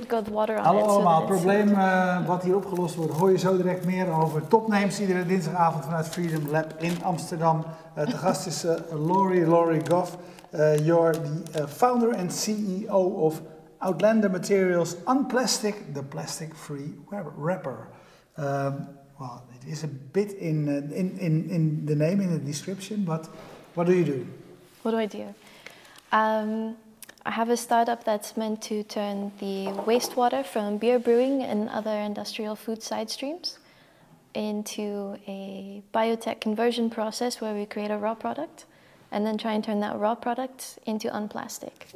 [0.00, 0.86] It got water on Hallo it.
[0.86, 5.00] allemaal, it's- probleem eh, wat hier opgelost wordt, hoor je zo direct meer over Topnames
[5.00, 7.64] iedere dinsdagavond vanuit Freedom Lab in Amsterdam.
[7.94, 8.74] Eh te gast is eh,
[9.06, 10.16] Laurie, Laurie Goff.
[10.82, 11.14] You're
[11.52, 13.40] the founder and CEO of
[13.78, 16.94] Outlander Materials Unplastic, the plastic-free
[17.36, 17.88] wrapper.
[18.38, 18.88] Um,
[19.18, 23.04] well, it is a bit in, uh, in, in, in the name, in the description,
[23.04, 23.28] but
[23.74, 24.26] what do you do?
[24.82, 25.24] What do I do?
[26.12, 26.76] Um,
[27.24, 31.90] I have a startup that's meant to turn the wastewater from beer brewing and other
[31.90, 33.58] industrial food side streams
[34.34, 38.64] into a biotech conversion process where we create a raw product
[39.10, 41.88] and then try and turn that raw product into unplastic,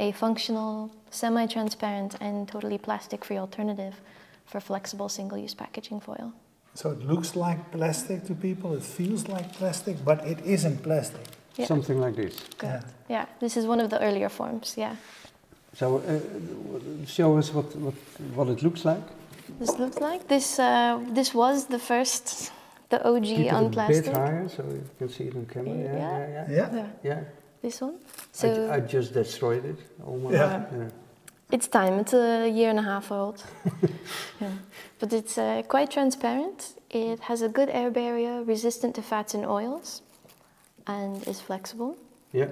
[0.00, 4.00] a functional, semi transparent, and totally plastic free alternative
[4.46, 6.32] for flexible single use packaging foil.
[6.74, 11.26] So it looks like plastic to people, it feels like plastic, but it isn't plastic.
[11.56, 11.66] Yeah.
[11.66, 12.34] Something like this.
[12.58, 12.82] Good.
[13.08, 14.96] Yeah, this is one of the earlier forms, yeah.
[15.74, 17.94] So uh, show us what, what,
[18.34, 19.02] what it looks like.
[19.60, 20.58] This looks like this.
[20.58, 22.52] Uh, this was the first,
[22.88, 24.04] the OG Keep it on a plastic.
[24.06, 25.74] bit higher so you can see it on camera.
[25.76, 26.18] Yeah, Yeah.
[26.18, 26.56] yeah, yeah.
[26.56, 26.74] Yeah?
[26.74, 27.20] Yeah, yeah.
[27.62, 27.94] this one.
[27.94, 30.34] I, So ju- I just destroyed it almost.
[30.34, 30.64] Yeah.
[30.72, 30.88] yeah.
[31.52, 31.94] it's time.
[32.00, 33.44] It's a year and a half old.
[34.40, 34.50] yeah.
[34.98, 36.74] But it's uh, quite transparent.
[36.90, 40.02] It has a good air barrier, resistant to fats and oils,
[40.86, 41.96] and is flexible.
[42.32, 42.48] Yeah.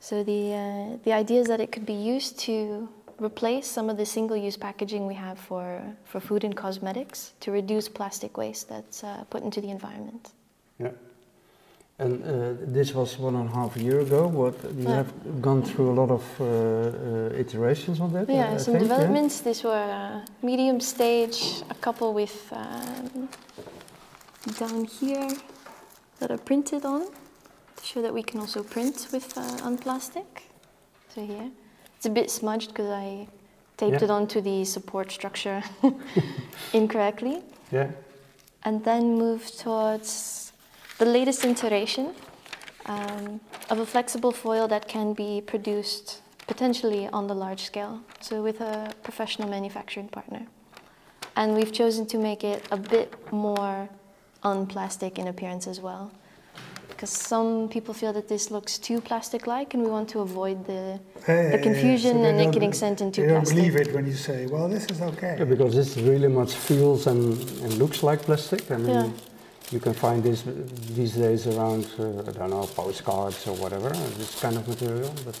[0.00, 3.96] So the uh, the idea is that it could be used to replace some of
[3.96, 9.04] the single-use packaging we have for for food and cosmetics to reduce plastic waste that's
[9.04, 10.32] uh, put into the environment.
[10.78, 10.92] Yeah.
[11.98, 14.26] And uh, this was one and a half a year ago.
[14.26, 14.96] What you Yeah.
[14.96, 18.26] have gone through a lot of uh, uh, iterations on that.
[18.28, 18.96] Yeah, I some think, yeah?
[18.96, 19.40] developments.
[19.42, 23.28] These were uh, medium stage, a couple with um,
[24.58, 25.28] down here
[26.18, 27.02] that are printed on
[27.80, 30.42] to show that we can also print with uh, on plastic.
[31.14, 31.50] So here,
[31.96, 33.26] it's a bit smudged because I
[33.76, 34.04] taped Yeah.
[34.04, 35.62] it onto the support structure
[36.72, 37.42] incorrectly,
[37.72, 37.90] Yeah.
[38.64, 40.52] and then moved towards
[40.98, 42.14] the latest iteration
[42.86, 48.42] um, of a flexible foil that can be produced potentially on the large scale, so
[48.42, 50.46] with a professional manufacturing partner.
[51.36, 53.88] And we've chosen to make it a bit more
[54.42, 56.10] unplastic in appearance as well.
[57.00, 60.66] Because some people feel that this looks too plastic like, and we want to avoid
[60.66, 64.12] the, the confusion So and it getting sent into They don't believe it when you
[64.12, 65.36] say, well, this is okay.
[65.38, 68.70] Yeah, because this really much feels and, and looks like plastic.
[68.70, 69.08] I mean, Yeah.
[69.70, 70.42] you can find this
[70.98, 75.10] these days around, uh, I don't know, postcards or whatever, this kind of material.
[75.24, 75.36] But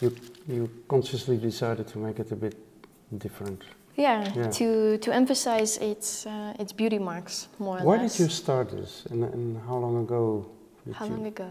[0.00, 0.08] you,
[0.48, 2.54] you consciously decided to make it a bit
[3.18, 3.60] different.
[3.96, 4.50] Yeah, Yeah.
[4.60, 8.16] to to emphasize its uh, its beauty marks more or Why less.
[8.16, 10.46] did you start this and, and how long ago?
[10.94, 11.12] How you?
[11.12, 11.50] long ago?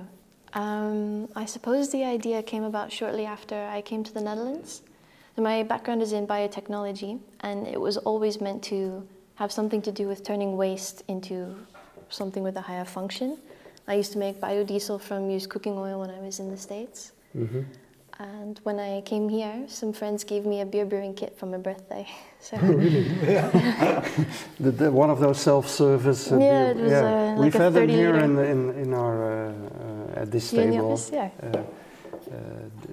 [0.53, 4.81] Um, I suppose the idea came about shortly after I came to the Netherlands.
[5.37, 10.07] My background is in biotechnology, and it was always meant to have something to do
[10.07, 11.57] with turning waste into
[12.09, 13.37] something with a higher function.
[13.87, 17.11] I used to make biodiesel from used cooking oil when I was in the States.
[17.33, 17.63] hmm
[18.17, 21.57] And when I came here, some friends gave me a beer brewing kit for my
[21.57, 22.07] birthday.
[22.45, 23.03] So really?
[24.59, 26.31] the, the, one of those self-service.
[26.31, 29.47] Uh, Yeah, beer- was, uh, like We've a had them here in, in, in our
[29.47, 29.53] uh,
[30.17, 30.91] uh, at this the table.
[30.91, 31.29] office, yeah.
[31.41, 31.61] uh,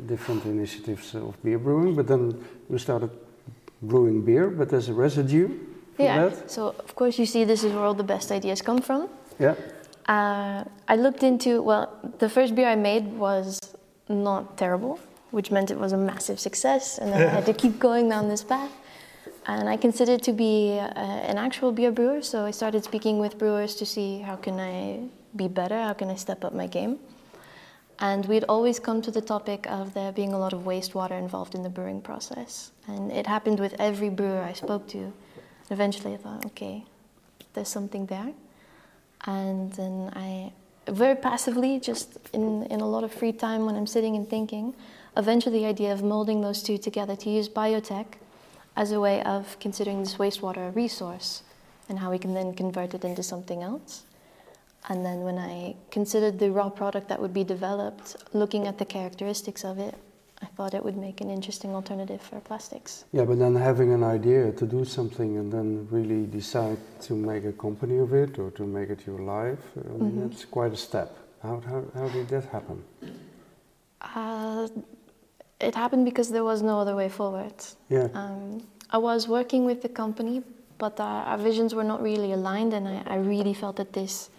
[0.06, 3.11] different initiatives of beer brewing, but then we started
[3.82, 5.49] brewing beer, but there's a residue
[5.99, 6.31] Yeah.
[6.31, 6.50] that.
[6.50, 9.09] So of course you see this is where all the best ideas come from.
[9.38, 9.55] Yeah.
[10.09, 11.88] Uh, I looked into, well,
[12.19, 13.59] the first beer I made was
[14.09, 14.99] not terrible,
[15.32, 18.28] which meant it was a massive success, and then I had to keep going down
[18.28, 18.70] this path.
[19.47, 23.38] And I considered to be uh, an actual beer brewer, so I started speaking with
[23.38, 25.00] brewers to see how can I
[25.34, 27.00] be better, how can I step up my game.
[27.98, 31.55] And we'd always come to the topic of there being a lot of wastewater involved
[31.55, 32.73] in the brewing process.
[32.87, 34.99] And it happened with every brewer I spoke to.
[34.99, 36.85] And Eventually I thought, okay,
[37.55, 38.32] there's something there.
[39.25, 40.52] And then I,
[40.88, 44.75] very passively, just in, in a lot of free time when I'm sitting and thinking,
[45.17, 48.06] eventually the idea of molding those two together to use biotech
[48.76, 51.43] as a way of considering this wastewater a resource
[51.88, 54.05] and how we can then convert it into something else.
[54.88, 58.85] And then when I considered the raw product that would be developed, looking at the
[58.85, 59.94] characteristics of it,
[60.41, 63.05] I thought it would make an interesting alternative for plastics.
[63.12, 67.44] Yeah, but then having an idea to do something and then really decide to make
[67.44, 70.31] a company of it or to make it your life, I mean, Mhm.
[70.31, 71.17] that's quite a step.
[71.43, 72.82] How, how, how did that happen?
[74.00, 74.67] Uh,
[75.62, 77.55] it happened because there was no other way forward.
[77.88, 78.09] Yeah.
[78.14, 80.43] Um, I was working with the company,
[80.79, 84.31] but our, our visions were not really aligned, and I, I really felt that this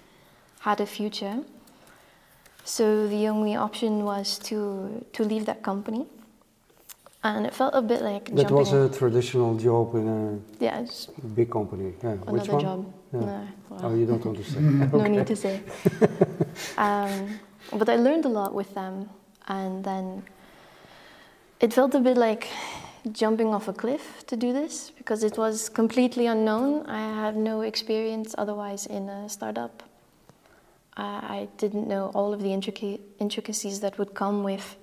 [0.59, 1.39] had a future.
[2.63, 6.05] So the only option was to, to leave that company
[7.23, 8.55] and it felt a bit like That jumping.
[8.57, 10.85] was a traditional job in yeah,
[11.23, 11.93] a big company.
[12.03, 12.15] Yeah.
[12.15, 12.61] Which another one?
[12.61, 12.93] job.
[13.13, 13.19] Yeah.
[13.19, 14.91] No, well, Oh, you don't understand.
[14.91, 14.93] Mm.
[15.01, 15.61] no need to say.
[16.77, 17.39] um,
[17.79, 19.09] but I learned a lot with them,
[19.47, 20.23] and then
[21.59, 22.47] it felt a bit like
[23.11, 26.85] jumping off a cliff to do this because it was completely unknown.
[26.85, 29.83] I had no experience otherwise in a startup.
[30.95, 34.77] I didn't know all of the intricacies that would come with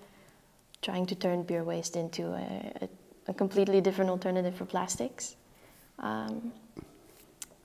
[0.83, 2.89] trying to turn beer waste into a, a,
[3.29, 5.37] a completely different alternative for plastics.
[5.99, 6.53] Um,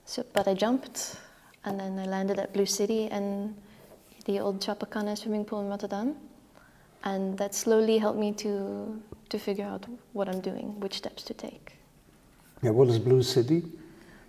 [0.04, 1.16] so, but I jumped,
[1.64, 3.56] and then I landed at Blue City and
[4.26, 6.16] the old Tropicana swimming pool in Rotterdam,
[7.04, 11.34] and that slowly helped me to to figure out what I'm doing, which steps to
[11.34, 11.72] take.
[12.62, 13.62] Yeah, what is Blue City?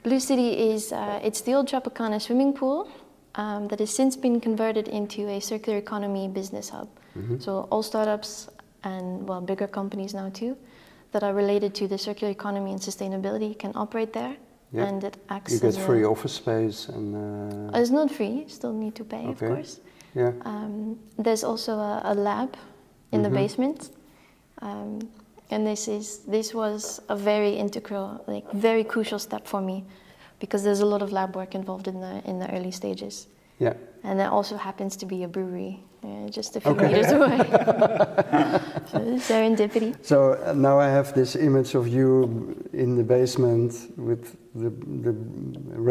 [0.03, 2.87] Blue City is uh, it's the old Tropicana swimming pool
[3.35, 6.87] um, that has since been converted into a circular economy business hub.
[7.15, 7.41] Mhm.
[7.41, 8.49] So all startups
[8.83, 10.55] and well bigger companies now too
[11.11, 14.35] that are related to the circular economy and sustainability can operate there,
[14.73, 14.87] Yeah.
[14.87, 17.15] and it acts You get free a, office space and.
[17.73, 19.79] Uh, It's not free; you still need to pay, of course.
[20.15, 20.31] Yeah.
[20.45, 22.55] Um, there's also a, a lab
[23.11, 23.33] in the Mhm.
[23.33, 23.89] basement,
[24.61, 24.99] um,
[25.51, 29.83] and this is this was a very integral, like very crucial step for me,
[30.39, 33.27] because there's a lot of lab work involved in the in the early stages,
[33.59, 33.73] Yeah.
[34.03, 36.87] and there also happens to be a brewery uh, just a few Okay.
[36.87, 37.37] meters away.
[38.91, 39.93] so serendipity.
[40.01, 44.69] So uh, now I have this image of you in the basement with the,
[45.03, 45.13] the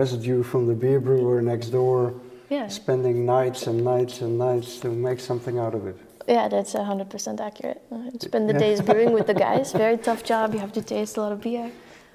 [0.00, 2.12] residue from the beer brewer next door,
[2.48, 5.96] Yeah, spending nights and nights and nights to make something out of it.
[6.28, 7.80] yeah, that's hundred percent accurate.
[7.90, 8.58] Uh, spend the Yeah.
[8.66, 9.72] days brewing with the guys.
[9.72, 10.54] Very tough job.
[10.54, 11.70] You have to taste a lot of beer.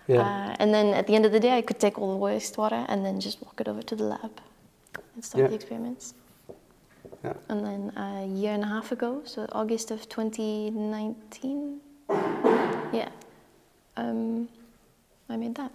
[0.08, 0.22] Yeah.
[0.22, 2.86] Uh, and then at the end of the day, I could take all the wastewater
[2.90, 4.32] and then just walk it over to the lab
[5.16, 5.48] and start Yeah.
[5.50, 6.14] the experiments.
[7.24, 7.34] Yeah.
[7.50, 11.80] And then a year and a half ago, so August of 2019,
[12.94, 13.10] yeah,
[13.98, 14.48] um,
[15.30, 15.72] I made that.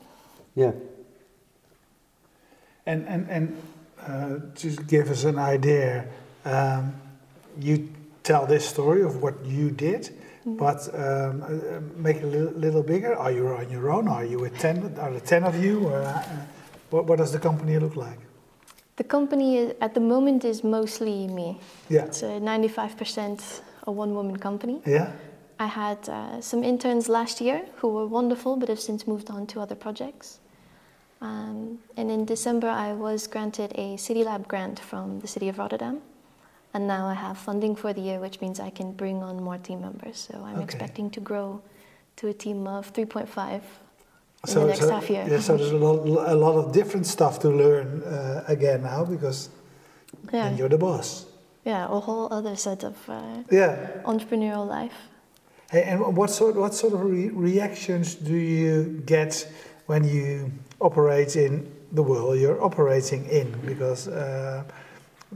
[0.54, 0.72] yeah.
[2.86, 3.56] And, and, and
[4.02, 6.06] uh, to give us an idea,
[6.44, 6.94] um,
[7.58, 7.88] you
[8.22, 10.10] tell this story of what you did,
[10.44, 13.14] but um, uh, uh, make it a little, little bigger.
[13.16, 14.08] Are you on your own?
[14.08, 14.98] Are you with 10?
[14.98, 15.88] Are there 10 of you?
[15.88, 16.22] Or, uh,
[16.90, 18.18] what, what does the company look like?
[18.96, 21.60] The company is, at the moment is mostly me.
[21.88, 22.04] Yeah.
[22.04, 24.80] It's a 95% a one-woman company.
[24.86, 25.12] Yeah?
[25.58, 29.46] I had uh, some interns last year who were wonderful, but have since moved on
[29.48, 30.40] to other projects.
[31.20, 35.58] Um, and in December, I was granted a City Lab grant from the City of
[35.58, 36.00] Rotterdam.
[36.74, 39.56] And now I have funding for the year, which means I can bring on more
[39.58, 40.18] team members.
[40.30, 40.64] So I'm Okay.
[40.64, 41.60] expecting to grow
[42.16, 43.62] to a team of 3.5
[44.46, 45.24] in So, the next so, half year.
[45.28, 49.04] Yeah, so there's a lot, a lot of different stuff to learn uh, again now
[49.04, 49.48] because
[50.32, 51.24] yeah, you're the boss.
[51.64, 53.76] yeah, a whole other set of uh, Yeah.
[54.04, 54.96] entrepreneurial life.
[55.70, 59.48] Hey, and what sort, what sort of re- reactions do you get
[59.86, 63.50] when you operate in the world you're operating in?
[63.64, 64.64] Because uh,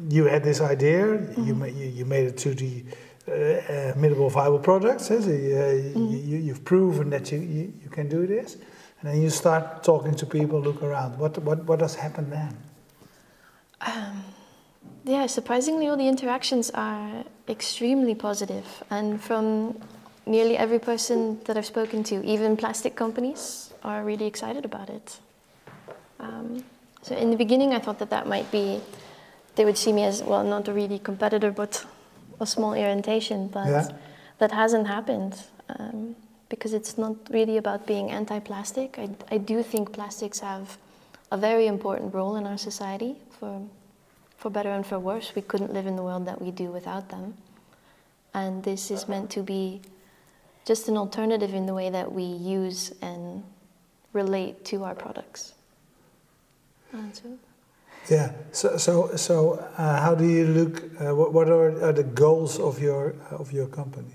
[0.08, 2.84] you had this idea, you, ma- you, you made it to the
[3.28, 5.10] uh, uh, minimal viable products.
[5.10, 8.56] eh, So you, uh, you, you've proven that you, you, you can do this.
[9.00, 11.18] And then you start talking to people, look around.
[11.18, 12.56] What, what, what does happen then?
[13.80, 14.24] Um,
[15.04, 19.80] yeah, surprisingly, all the interactions are extremely positive, and from
[20.26, 25.18] nearly every person that I've spoken to, even plastic companies, are really excited about it.
[26.18, 26.64] Um,
[27.02, 28.80] so in the beginning, I thought that that might be
[29.56, 31.84] they would see me as well, not a really competitor, but
[32.40, 33.48] a small irritation.
[33.48, 33.88] But Yeah.
[34.38, 36.14] that hasn't happened um,
[36.48, 38.98] because it's not really about being anti-plastic.
[38.98, 40.78] I, I do think plastics have
[41.30, 43.62] a very important role in our society for
[44.36, 45.34] for better and for worse.
[45.34, 47.34] We couldn't live in the world that we do without them.
[48.32, 49.82] And this is meant to be
[50.64, 53.42] just an alternative in the way that we use and
[54.12, 55.54] relate to our products.
[57.12, 57.38] So-
[58.08, 58.32] Yeah.
[58.52, 60.82] So, so, so uh, how do you look?
[61.00, 64.14] Uh, what, what are, are the goals of your of your company?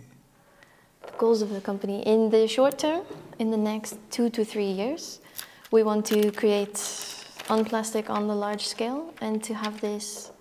[1.05, 3.03] the goals of the company in the short term,
[3.39, 5.19] in the next two to three years,
[5.71, 6.77] we want to create
[7.49, 10.31] unplastic on the large scale and to have this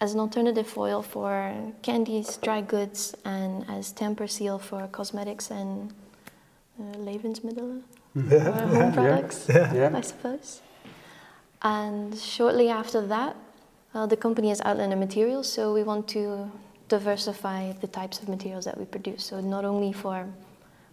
[0.00, 5.92] as an alternative foil for candies, dry goods, and as tamper seal for cosmetics and
[6.80, 7.82] uh, levensmiddelen,
[8.14, 8.36] Yeah.
[8.48, 9.46] uh, home products.
[9.48, 9.90] Yeah.
[9.94, 10.60] I suppose.
[11.62, 13.34] And shortly after that,
[13.94, 16.48] uh, the company has outlined a material, so we want to
[16.88, 19.24] diversify the types of materials that we produce.
[19.24, 20.26] So not only for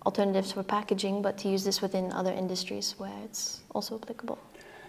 [0.05, 4.37] alternatives for packaging, but to use this within other industries where it's also applicable.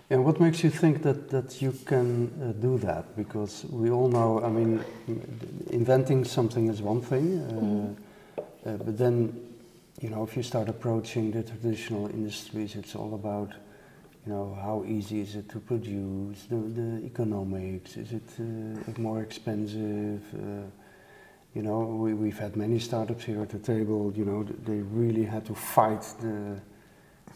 [0.08, 3.16] And what makes you think that, that you can uh, do that?
[3.16, 4.84] Because we all know, I mean,
[5.70, 7.96] inventing something is one thing,
[8.36, 9.46] uh, uh, but then
[10.00, 13.52] you know, if you start approaching the traditional industries, it's all about,
[14.26, 19.22] you know, how easy is it to produce, the, the economics, is it uh, more
[19.22, 20.22] expensive?
[20.34, 20.66] Uh,
[21.54, 25.24] you know, we, we've had many startups here at the table, you know, they really
[25.24, 26.60] had to fight the,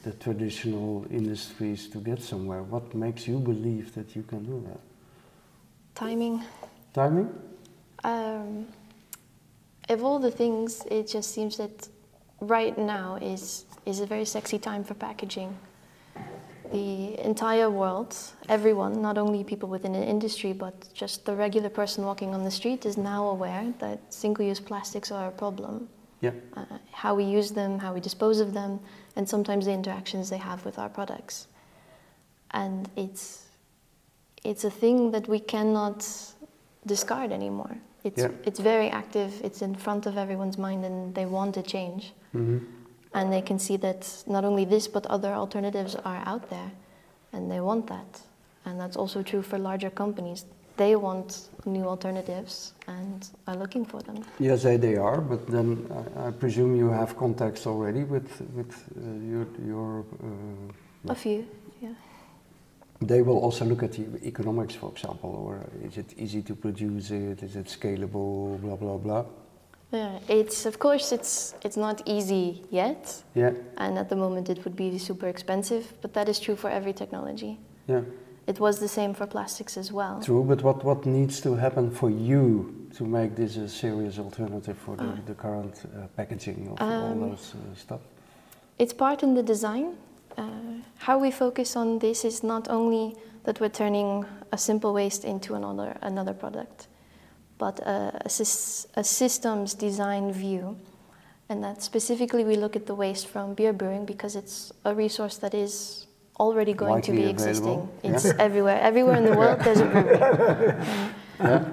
[0.02, 2.62] the traditional industries to get somewhere.
[2.62, 4.80] What makes you believe that you can do that?
[5.94, 6.42] Timing.
[6.94, 7.28] Timing?
[8.04, 8.66] Um,
[9.88, 11.88] of all the things, it just seems that
[12.40, 15.56] right now is, is a very sexy time for packaging.
[16.72, 18.16] The entire world,
[18.48, 22.50] everyone, not only people within an industry, but just the regular person walking on the
[22.50, 25.88] street, is now aware that single use plastics are a problem.
[26.20, 26.30] Yeah.
[26.56, 28.78] Uh, how we use them, how we dispose of them,
[29.16, 31.46] and sometimes the interactions they have with our products.
[32.52, 33.46] And it's,
[34.44, 36.06] it's a thing that we cannot
[36.86, 37.76] discard anymore.
[38.02, 38.30] It's, Yeah.
[38.44, 42.12] it's very active, it's in front of everyone's mind, and they want to change.
[42.32, 42.58] hmm
[43.12, 46.70] And they can see that not only this, but other alternatives are out there,
[47.32, 48.22] and they want that.
[48.64, 50.44] And that's also true for larger companies.
[50.80, 51.28] They want
[51.66, 54.16] new alternatives and are looking for them.
[54.38, 55.68] Yes, they, they are, but then
[55.98, 59.00] I, I presume you have contacts already with, with uh,
[59.32, 60.04] your, your
[61.08, 61.44] uh, A few,
[61.82, 61.94] yeah.
[63.02, 65.54] They will also look at the economics, for example, or
[65.86, 67.42] is it easy to produce it?
[67.42, 68.58] Is it scalable?
[68.62, 69.24] Blah blah blah.
[69.92, 74.58] Yeah, it's of course it's it's not easy yet, Yeah, and at the moment it
[74.64, 75.84] would be super expensive.
[76.02, 77.52] But that is true for every technology.
[77.88, 78.02] yeah,
[78.50, 80.14] It was the same for plastics as well.
[80.28, 80.44] true.
[80.44, 82.44] But what what needs to happen for you
[82.98, 85.18] to make this a serious alternative for the, Ah.
[85.30, 86.90] the current uh, packaging of Um,
[87.22, 88.00] all those uh, stuff?
[88.78, 89.86] It's part in the design.
[90.38, 90.42] Uh,
[91.06, 93.14] how we focus on this is not only
[93.44, 96.88] that we're turning a simple waste into another another product,
[97.58, 98.30] but a, a,
[99.00, 100.76] a systems design view.
[101.48, 105.36] And that specifically we look at the waste from beer brewing because it's a resource
[105.40, 106.06] that is
[106.40, 107.66] already going to Widely be existing.
[107.66, 108.78] available, It's everywhere.
[108.80, 110.16] Everywhere in the world there's a brewery.
[111.40, 111.64] Yeah,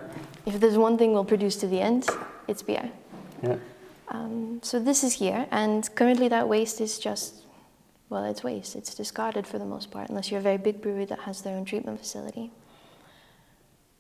[0.46, 2.08] If there's one thing we'll produce to the end,
[2.48, 2.90] it's beer.
[3.44, 3.58] yeah,
[4.08, 7.30] Um, so this is here, and currently that waste is just,
[8.10, 8.76] well, it's waste.
[8.80, 11.56] It's discarded for the most part, unless you're a very big brewery that has their
[11.58, 12.52] own treatment facility.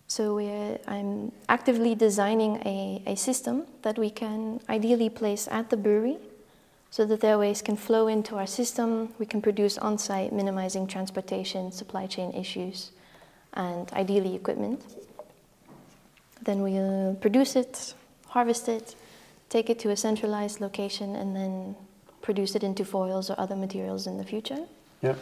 [0.08, 5.76] So we're, I'm actively designing a, a system that we can ideally place at the
[5.76, 6.18] brewery
[6.90, 9.10] so that their waste can flow into our system.
[9.20, 12.92] We can produce on site, minimizing transportation, supply chain issues,
[13.54, 14.82] and ideally equipment.
[16.44, 17.94] Then we'll produce it,
[18.28, 18.96] harvest it,
[19.50, 21.76] take it to a centralized location, and then
[22.22, 24.60] produce it into foils or other materials in the future.
[25.02, 25.16] yeah.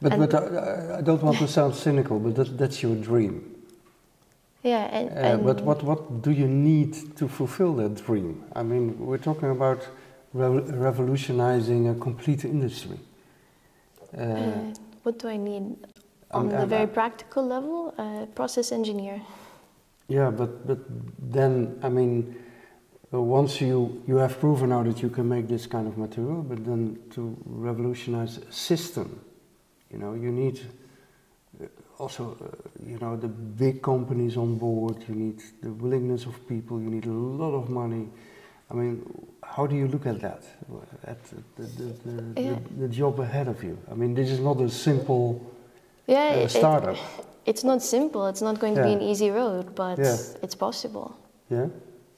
[0.00, 3.54] But, And- but I, I don't want to sound cynical, but that, that's your dream.
[4.64, 8.42] Yeah, and, Uh, and but what, what do you need to fulfill that dream?
[8.56, 9.86] I mean, we're talking about
[10.34, 12.98] revo- revolutionizing a complete industry.
[14.16, 15.76] Uh, uh, what do I need
[16.30, 17.94] on the um, very practical level?
[17.98, 19.20] Uh, process engineer.
[20.08, 20.78] yeah, but, but
[21.32, 22.36] then, I mean,
[23.12, 26.42] uh, once you, you have proven now that you can make this kind of material,
[26.42, 29.20] but then to revolutionize a system,
[29.90, 30.60] you know, you need
[31.62, 31.66] uh,
[31.98, 36.80] also, uh, you know, the big companies on board, you need the willingness of people,
[36.80, 38.08] you need a lot of money.
[38.72, 39.02] I mean,
[39.42, 40.42] how do you look at that,
[41.04, 41.18] at
[41.56, 42.56] the, the, the, Yeah.
[42.80, 43.76] the, job ahead of you?
[43.90, 45.40] I mean, this is not a simple
[46.06, 46.96] Yeah, uh, it- it- startup.
[47.44, 48.26] it's not simple.
[48.28, 50.16] It's not going to be an easy road, but Yeah.
[50.42, 51.08] it's possible.
[51.50, 51.68] Yeah.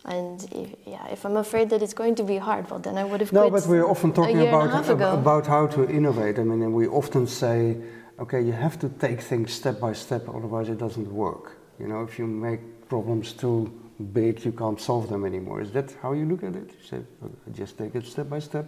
[0.05, 3.05] And if, yeah, if I'm afraid that it's going to be hard, well, then I
[3.05, 5.13] would have No, but we're often talking year and a about half ab- ago.
[5.15, 6.39] about how to innovate.
[6.39, 7.77] I mean, and we often say,
[8.19, 11.57] okay, you have to take things step by step, otherwise it doesn't work.
[11.81, 13.71] You know, if you make problems too
[14.13, 15.61] big, you can't solve them anymore.
[15.61, 16.71] Is that how you look at it?
[16.71, 18.67] You say, "Uh, just take it step by step.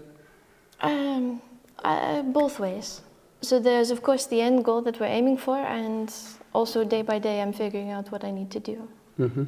[0.81, 1.41] Um,
[1.85, 3.01] uh, both ways.
[3.43, 6.13] So there's of course the end goal that we're aiming for, and
[6.53, 8.89] also day by day I'm figuring out what I need to do.
[9.19, 9.45] Mm-hmm.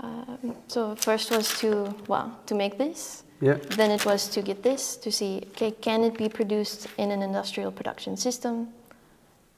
[0.00, 3.24] Um, so first was to well to make this.
[3.40, 3.58] Yeah.
[3.76, 7.22] Then it was to get this to see okay can it be produced in an
[7.22, 8.68] industrial production system.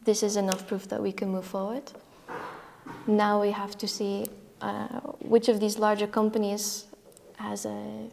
[0.05, 1.83] This is enough proof that we can move forward.
[3.07, 4.27] Now we have to see
[4.61, 6.87] uh, which of these larger companies
[7.37, 8.09] has a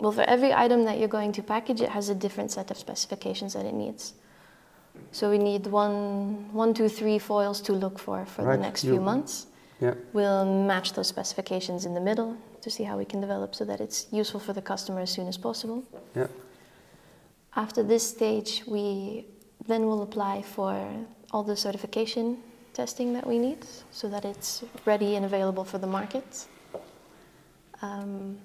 [0.00, 2.76] well for every item that you're going to package it has a different set of
[2.78, 4.14] specifications that it needs.
[5.12, 8.84] So we need one, one, two, three foils to look for for Right, the next
[8.84, 9.46] you- few months.
[9.80, 9.94] Yeah.
[10.14, 13.78] We'll match those specifications in the middle to see how we can develop so that
[13.80, 15.82] it's useful for the customer as soon as possible.
[16.14, 16.28] Yeah.
[17.54, 19.26] After this stage, we
[19.66, 20.78] then will apply for
[21.30, 22.38] all the certification
[22.76, 26.46] testing that we need so that it's ready and available for the market.
[27.80, 28.36] Um,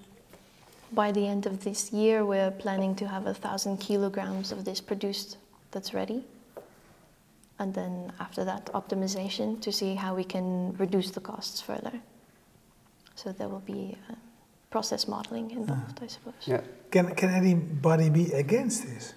[0.94, 4.80] by the end of this year, we're planning to have a thousand kilograms of this
[4.80, 5.38] produced
[5.72, 6.24] that's ready.
[7.60, 11.94] And then after that, optimization to see how we can reduce the costs further.
[13.16, 14.16] So there will be uh,
[14.70, 16.34] process modeling involved, I suppose.
[16.46, 16.62] Yeah.
[16.90, 19.14] Can, can anybody be against this?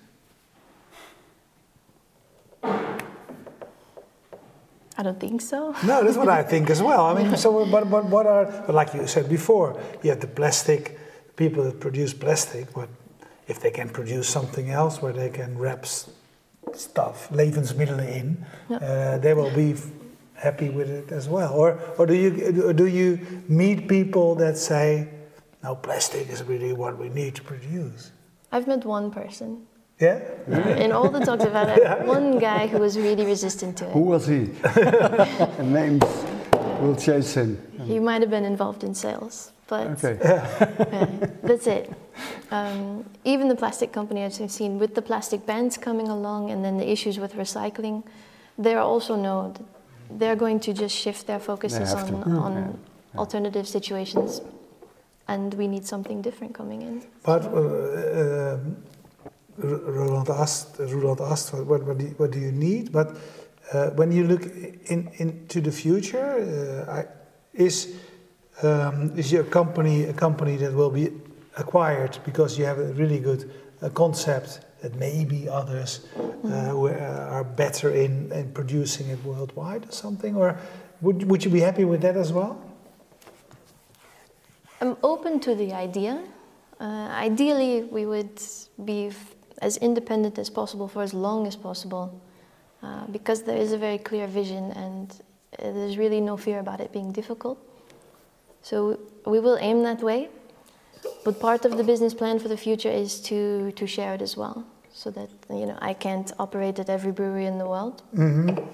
[4.96, 5.74] I don't think so.
[5.84, 7.06] No, that's what I think as well.
[7.06, 10.98] I mean, so but, but what are like you said before, you have the plastic
[11.36, 12.88] people that produce plastic, but
[13.48, 15.84] if they can produce something else where they can wrap
[16.74, 18.76] stuff, levensmiddelen in, Yeah.
[18.76, 19.74] uh, they will be
[20.34, 21.52] happy with it as well.
[21.52, 25.08] Or or do you or do you meet people that say,
[25.62, 28.12] no, plastic is really what we need to produce?
[28.52, 29.66] I've met one person.
[30.00, 30.18] Yeah.
[30.48, 33.92] And all the talks I've had, I one guy who was really resistant to it.
[33.92, 34.50] Who was he?
[35.62, 36.02] Names
[36.80, 37.58] will chase him.
[37.86, 40.18] He might have been involved in sales, but Okay.
[40.22, 41.92] Yeah, that's it.
[42.50, 46.76] Um, even the plastic companies I've seen with the plastic bans coming along and then
[46.78, 48.02] the issues with recycling,
[48.58, 49.62] they are also know that
[50.18, 52.30] they're going to just shift their focuses on, to.
[52.30, 52.52] On
[53.14, 53.18] Yeah.
[53.20, 54.40] alternative situations.
[55.26, 57.02] And we need something different coming in.
[57.22, 58.64] But uh, um, R-
[59.58, 62.92] Roland asked, Roland asked what, what, what, do you, what do you need?
[62.92, 63.16] But
[63.72, 67.04] uh, when you look in, into the future, uh, I,
[67.52, 67.94] is,
[68.62, 71.10] um, is your company a company that will be
[71.56, 77.28] acquired because you have a really good uh, concept that maybe others uh, who, uh,
[77.30, 80.36] are better in, in producing it worldwide or something?
[80.36, 80.58] Or
[81.00, 82.60] would, would you be happy with that as well?
[84.80, 86.22] I'm open to the idea.
[86.78, 88.42] Uh, ideally, we would
[88.84, 89.10] be
[89.62, 92.20] as independent as possible for as long as possible
[92.82, 95.10] uh, because there is a very clear vision and
[95.58, 97.58] uh, there's really no fear about it being difficult.
[98.62, 100.28] So we will aim that way,
[101.24, 104.36] but part of the business plan for the future is to, to share it as
[104.36, 108.64] well so that you know I can't operate at every brewery in the world, Mm-hmm.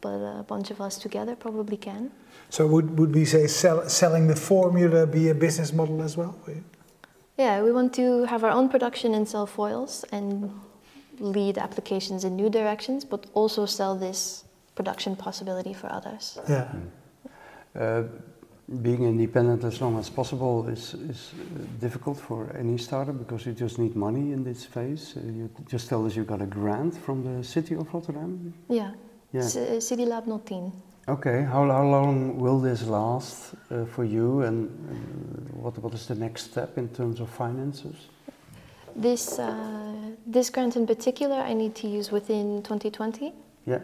[0.00, 0.08] but
[0.40, 2.10] a bunch of us together probably can.
[2.50, 6.36] So would, would we say sell, selling the formula be a business model as well?
[7.36, 10.50] Yeah, we want to have our own production and sell foils and
[11.18, 14.44] lead applications in new directions, but also sell this
[14.74, 16.38] production possibility for others.
[16.48, 16.72] Yeah.
[17.74, 18.02] Uh,
[18.82, 23.52] being independent as long as possible is, is uh, difficult for any startup because you
[23.52, 25.14] just need money in this phase.
[25.16, 28.54] Uh, you just tell us you got a grant from the city of Rotterdam.
[28.68, 28.92] Yeah,
[29.32, 29.42] Yeah.
[29.42, 30.72] C- City Lab 010.
[31.06, 31.42] Okay.
[31.42, 36.14] How, how long will this last uh, for you, and uh, what what is the
[36.14, 38.08] next step in terms of finances?
[38.96, 39.92] This, uh,
[40.24, 43.32] this grant in particular I need to use within 2020.
[43.66, 43.80] Yeah.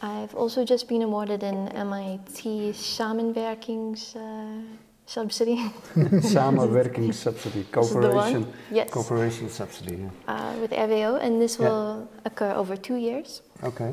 [0.00, 4.62] I've also just been awarded an MIT Samenwerkings uh,
[5.06, 5.56] subsidy
[5.96, 8.12] Samenwerking subsidy, This is the one?
[8.12, 9.96] cooperation, yes, cooperation subsidy.
[9.96, 10.10] Yeah.
[10.28, 11.68] uh, with RWO, and this Yeah.
[11.68, 13.42] will occur over two years.
[13.64, 13.92] Okay.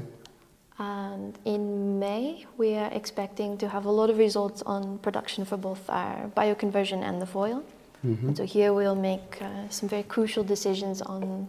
[0.77, 5.55] And in May, we are expecting to have a lot of results on production for
[5.57, 7.63] both our bioconversion and the foil.
[8.03, 8.27] Mhm.
[8.27, 11.47] And so here we'll make uh, some very crucial decisions on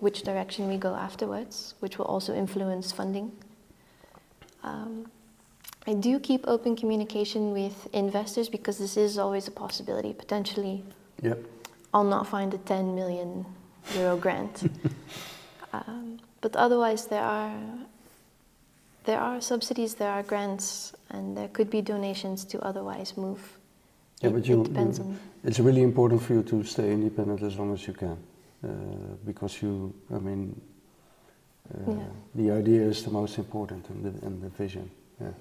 [0.00, 3.32] which direction we go afterwards, which will also influence funding.
[4.62, 5.06] Um,
[5.86, 10.12] I do keep open communication with investors because this is always a possibility.
[10.12, 10.84] Potentially,
[11.22, 11.34] Yeah.
[11.94, 13.46] I'll not find a 10 million
[13.96, 14.70] euro grant.
[15.72, 17.56] um, but otherwise, there are
[19.08, 23.40] there are subsidies, there are grants, and there could be donations to otherwise move.
[24.20, 25.18] Yeah, it, but you- it depends you- on.
[25.44, 28.16] It's really important for you to stay independent as long as you can,
[28.64, 28.68] uh,
[29.24, 30.60] because you, I mean,
[31.74, 32.04] uh, Yeah.
[32.34, 34.90] the idea is the most important and the, and the vision.
[35.20, 35.32] Yeah.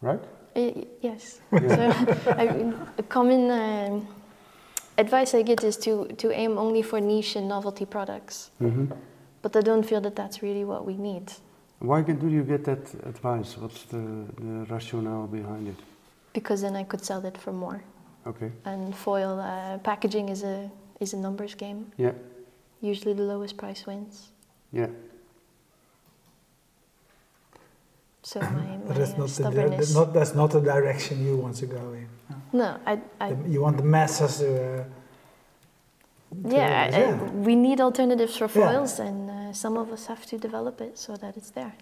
[0.00, 0.20] Right?
[0.56, 1.40] Uh, yes.
[1.52, 1.92] Yeah.
[2.24, 4.06] So, I, a common um,
[4.98, 8.50] advice I get is to, to aim only for niche and novelty products.
[8.58, 8.86] hmm
[9.42, 11.32] But I don't feel that that's really what we need.
[11.78, 13.56] Why do you get that advice?
[13.58, 13.98] What's the,
[14.40, 15.76] the rationale behind it?
[16.32, 17.82] Because then I could sell it for more.
[18.26, 18.50] Okay.
[18.64, 21.92] And foil uh, packaging is a, is a numbers game.
[21.96, 22.12] Yeah.
[22.80, 24.28] Usually the lowest price wins.
[24.72, 24.88] Yeah.
[28.22, 29.94] So my, my But that's uh, not, the, stubbornness.
[29.94, 32.08] not, that's not the direction you want to go in.
[32.52, 32.58] no.
[32.58, 34.80] no, I, I, The- You want the masses to.
[34.80, 34.84] Uh,
[36.44, 38.68] to yeah, I, realize, we need alternatives for Yeah.
[38.72, 41.74] foils, and uh, some of us have to develop it so that it's there.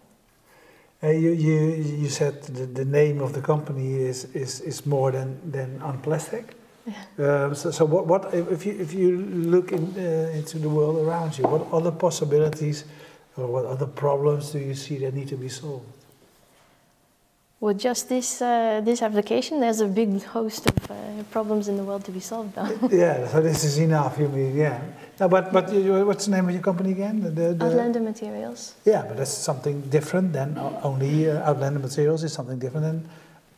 [1.03, 1.59] Uh, you, you,
[2.03, 6.55] you said the, the name of the company is, is, is more than, than unplastic.
[7.19, 10.97] Um, so so what, what if, you, if you look in, uh, into the world
[10.99, 12.85] around you, what other possibilities
[13.37, 15.87] or what other problems do you see that need to be solved?
[17.65, 20.95] With just this uh, this application, there's a big host of uh,
[21.31, 22.55] problems in the world to be solved.
[22.57, 22.69] Though.
[22.93, 24.19] yeah, so this is enough.
[24.19, 24.79] You mean, yeah.
[25.19, 27.23] No, but but you, what's the name of your company again?
[27.23, 28.75] The, the, the- Outlander Materials.
[28.85, 33.09] Yeah, but that's something different than only uh, Outlander Materials is something different than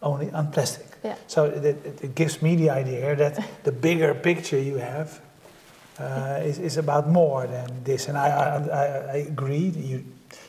[0.03, 0.87] only unplastic.
[1.03, 1.17] Yeah.
[1.27, 5.21] So it, it, it gives me the idea that the bigger picture you have
[5.99, 8.07] uh, is, is about more than this.
[8.07, 10.05] And I, I, I- I agree, you,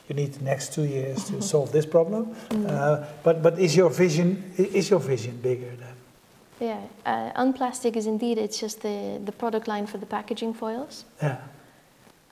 [0.08, 2.34] you need the next two years to solve this problem.
[2.50, 5.94] Uh, but, but is your vision is your vision bigger than?
[6.60, 11.04] Yeah, uh, Unplastic is indeed, it's just the, the product line for the packaging foils.
[11.22, 11.38] Yeah.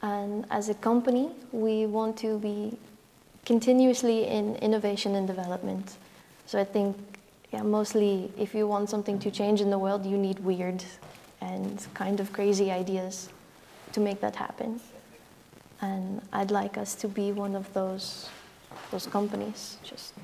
[0.03, 2.77] And as a company, we want to be
[3.45, 5.97] continuously in innovation and development.
[6.47, 6.97] So I think,
[7.53, 10.83] yeah, mostly if you want something to change in the world, you need weird
[11.41, 13.29] and kind of crazy ideas
[13.93, 14.81] to make that happen.
[15.81, 18.29] And I'd like us to be one of those,
[18.91, 20.15] those companies, just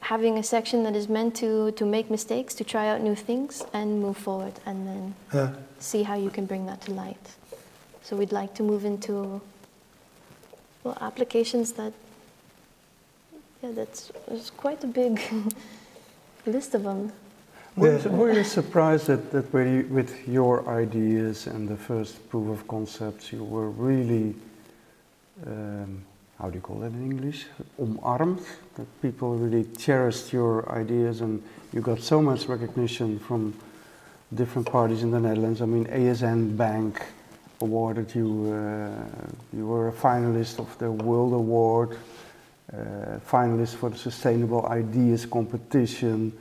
[0.00, 3.62] having a section that is meant to, to make mistakes, to try out new things,
[3.72, 5.54] and move forward, and then Yeah.
[5.78, 7.36] see how you can bring that to light.
[8.02, 9.40] So we'd like to move into
[10.84, 11.92] well applications that
[13.62, 15.20] yeah that's it's quite a big
[16.46, 17.12] list of them.
[17.76, 18.04] Were, Yeah.
[18.04, 23.32] you, were you surprised that, that with your ideas and the first proof of concepts,
[23.32, 24.34] you were really,
[25.46, 26.04] um,
[26.38, 27.46] how do you call that in English?
[27.80, 28.44] Omarmed?
[28.74, 33.54] That people really cherished your ideas and you got so much recognition from
[34.34, 35.62] different parties in the Netherlands.
[35.62, 37.02] I mean, ASN Bank
[37.62, 41.96] awarded you, uh, you were a finalist of the World Award,
[42.70, 46.32] uh, finalist for the Sustainable Ideas competition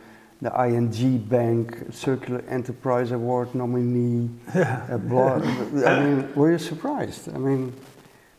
[0.41, 4.29] the ING Bank Circular Enterprise Award nominee.
[4.55, 5.41] a blo-
[5.85, 7.29] I mean, were you surprised?
[7.33, 7.73] I mean,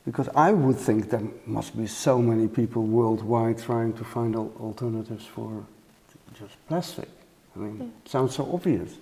[0.05, 4.53] because I would think there must be so many people worldwide trying to find al-
[4.61, 5.65] alternatives for
[6.39, 7.09] just plastic.
[7.55, 7.85] I mean, Yeah.
[8.05, 8.97] it sounds so obvious.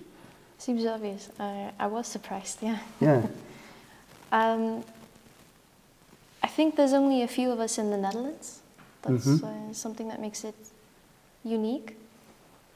[0.59, 1.29] Seems obvious.
[1.39, 2.59] I I was surprised.
[2.61, 2.77] Yeah.
[2.99, 3.21] Yeah.
[4.33, 4.83] Um,
[6.41, 8.61] I think there's only a few of us in the Netherlands.
[9.01, 9.43] That's Mhm.
[9.43, 10.55] uh, something that makes it
[11.43, 11.97] unique.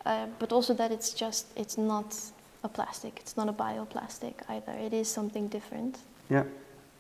[0.06, 2.16] Uh, but also that it's just it's not
[2.64, 3.18] a plastic.
[3.22, 4.74] It's not a bioplastic either.
[4.74, 5.98] It is something different.
[6.30, 6.44] Yeah.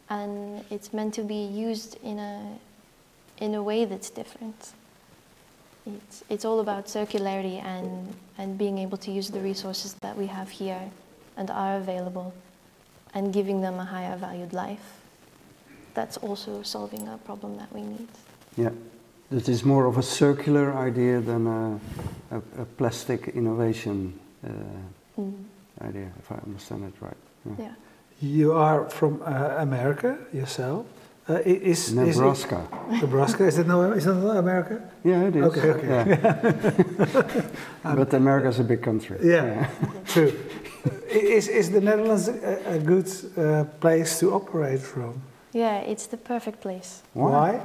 [0.10, 2.58] and it's meant to be used in a
[3.40, 4.74] in a way that's different.
[5.86, 10.28] It's it's all about circularity and and being able to use the resources that we
[10.28, 10.92] have here
[11.38, 12.34] and are available,
[13.14, 15.02] and giving them a higher valued life.
[15.94, 18.08] That's also solving a problem that we need.
[18.58, 18.72] Yeah.
[19.32, 21.80] That is more of a circular idea than a,
[22.32, 24.14] a, a plastic innovation
[24.46, 24.50] uh,
[25.18, 25.34] Mm,
[25.82, 27.16] idea, if I understand it right.
[27.46, 27.54] Yeah.
[27.66, 27.74] yeah.
[28.20, 30.86] You are from uh, America yourself.
[31.30, 31.40] Uh, i-
[31.72, 32.68] is, is it- Nebraska.
[33.02, 33.46] Nebraska?
[33.48, 33.94] Is that no?
[33.94, 34.82] Is that not America?
[35.06, 35.44] Yeah, it is.
[35.46, 35.88] Okay, okay.
[35.88, 36.02] Yeah.
[37.96, 39.18] but America is a big country.
[39.24, 39.70] Yeah,
[40.06, 40.34] true.
[41.10, 43.08] Is, is the Netherlands a, a good
[43.38, 45.22] uh, place to operate from?
[45.54, 47.02] Yeah, it's the perfect place.
[47.14, 47.60] Why?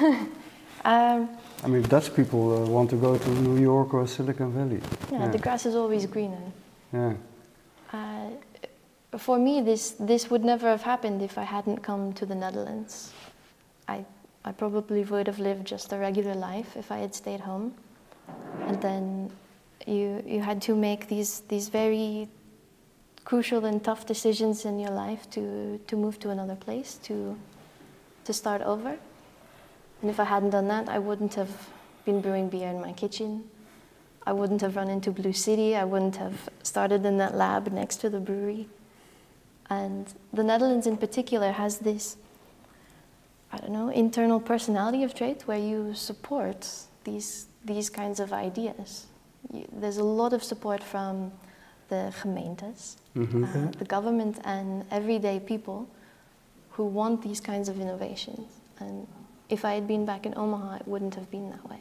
[0.86, 1.28] Um,
[1.64, 4.80] I mean, Dutch people uh, want to go to New York or Silicon Valley.
[5.10, 5.28] yeah, Yeah.
[5.32, 6.44] the grass is always greener.
[6.92, 7.14] Yeah.
[7.92, 8.30] Uh,
[9.18, 13.12] for me, this this would never have happened if I hadn't come to the Netherlands.
[13.88, 14.04] I
[14.44, 17.72] I probably would have lived just a regular life if I had stayed home.
[18.68, 19.30] And then
[19.86, 22.28] you you had to make these these very
[23.24, 25.40] crucial and tough decisions in your life to
[25.86, 27.14] to move to another place to
[28.24, 28.96] to start over.
[30.02, 31.68] And if I hadn't done that, I wouldn't have
[32.04, 33.44] been brewing beer in my kitchen.
[34.26, 35.76] I wouldn't have run into Blue City.
[35.76, 38.68] I wouldn't have started in that lab next to the brewery.
[39.70, 42.16] And the Netherlands, in particular, has this,
[43.52, 46.68] I don't know, internal personality of trade where you support
[47.04, 49.06] these, these kinds of ideas.
[49.52, 51.32] You, there's a lot of support from
[51.88, 53.44] the gemeentes, Mhm.
[53.44, 55.86] uh, the government, and everyday people
[56.70, 58.48] who want these kinds of innovations.
[58.80, 59.06] And
[59.48, 61.80] if I had been back in Omaha, it wouldn't have been that way.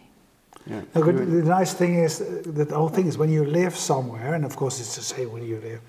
[0.67, 0.81] yeah.
[0.95, 4.33] No, but the nice thing is that the whole thing is when you live somewhere,
[4.35, 5.81] and of course it's the same when you live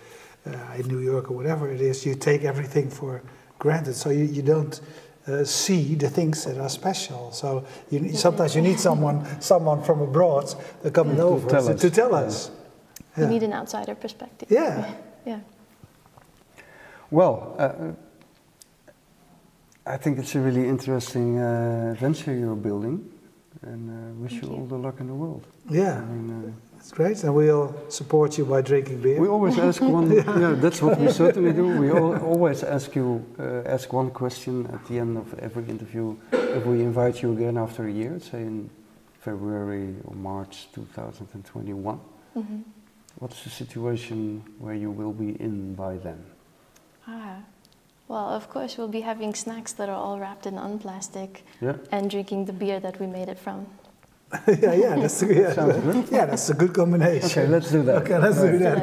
[0.46, 3.22] uh, in New York or whatever it is, you take everything for
[3.58, 3.94] granted.
[3.94, 4.80] So you, you don't
[5.28, 7.32] uh, see the things that are special.
[7.32, 11.74] So you, sometimes you need someone someone from abroad uh, coming To over tell to,
[11.74, 11.80] us.
[11.80, 12.26] to tell Yeah.
[12.26, 12.50] us.
[13.16, 14.48] You need an outsider perspective.
[14.50, 14.92] Yeah.
[15.26, 15.40] Yeah.
[17.10, 17.92] Well, uh,
[19.86, 23.08] I think it's a really interesting uh, venture you're building,
[23.62, 24.54] and uh, wish you you.
[24.54, 25.46] all the luck in the world.
[25.70, 29.20] Yeah, I mean, it's great, and we'll support you by drinking uh, beer.
[29.20, 30.10] we always ask one.
[30.12, 30.54] yeah.
[30.58, 31.68] that's what we certainly do.
[31.78, 36.16] We al- always ask you uh, ask one question at the end of every interview.
[36.32, 38.68] If we invite you again after a year, say in
[39.20, 42.00] February or March 2021.
[42.36, 42.62] Mhm.
[43.18, 46.18] What's the situation where you will be in by then?
[47.08, 47.38] Ah,
[48.08, 51.76] well, of course, we'll be having snacks that are all wrapped in unplastic Yeah.
[51.90, 53.66] and drinking the beer that we made it from.
[54.46, 56.08] Yeah, yeah, that's a, yeah, good.
[56.10, 57.30] yeah, that's a good combination.
[57.30, 58.02] Okay, let's do that.
[58.02, 58.82] Okay, let's do that.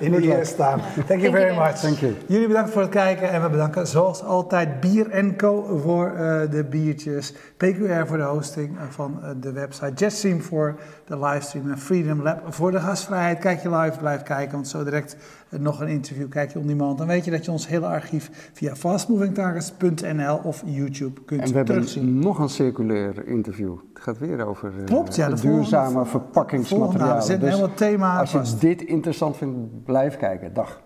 [0.00, 0.80] In the year staan.
[1.06, 1.80] Thank you very much.
[1.80, 2.14] Thank you.
[2.26, 6.64] Jullie bedankt voor het kijken en we bedanken zoals altijd Bier Co voor eh, de
[6.64, 12.22] biertjes, PQR voor de hosting van eh, de website, Jetstream voor de livestream en Freedom
[12.22, 13.38] Lab voor de gastvrijheid.
[13.38, 15.16] Kijk je live, blijf kijken, want zo direct
[15.48, 16.98] eh, nog een interview, kijk je on demand.
[16.98, 21.56] Dan weet je dat je ons hele archief via fastmovingtargets.nl of YouTube kunt En we
[21.56, 22.18] hebben terugzien.
[22.18, 23.76] nog een circulair interview.
[23.96, 27.22] Het gaat weer over eh, Klopt, ja, de duurzame verpakkingsmaterialen.
[27.22, 28.60] Zetten Dus helemaal thema als je vast.
[28.60, 30.54] dit interessant vindt, blijf kijken.
[30.54, 30.80] Dag.